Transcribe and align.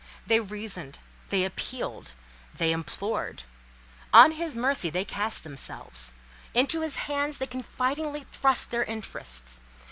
They 0.25 0.39
reasoned, 0.39 0.97
they 1.29 1.43
appealed, 1.45 2.13
they 2.55 2.71
implored; 2.71 3.43
on 4.11 4.31
his 4.31 4.55
mercy 4.55 4.89
they 4.89 5.05
cast 5.05 5.43
themselves, 5.43 6.11
into 6.55 6.81
his 6.81 6.95
hands 7.05 7.37
they 7.37 7.45
confidingly 7.45 8.25
thrust 8.31 8.71
their 8.71 8.83
interests. 8.83 9.61